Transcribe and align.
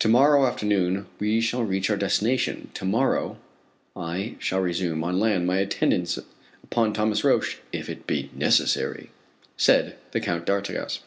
To 0.00 0.08
morrow 0.08 0.46
afternoon 0.48 1.06
we 1.20 1.40
shall 1.40 1.62
reach 1.62 1.88
our 1.88 1.96
destination. 1.96 2.70
To 2.74 2.84
morrow, 2.84 3.38
I 3.94 4.34
shall 4.40 4.58
resume, 4.58 5.04
on 5.04 5.20
land, 5.20 5.46
my 5.46 5.58
attendance 5.58 6.18
upon 6.64 6.92
Thomas 6.92 7.22
Roch, 7.22 7.58
"if 7.70 7.88
it 7.88 8.04
be 8.04 8.30
necessary," 8.34 9.12
said 9.56 9.94
the 10.10 10.18
Count 10.20 10.44
d'Artigas. 10.44 11.02